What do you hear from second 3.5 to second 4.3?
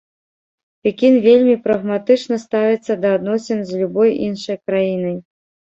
з любой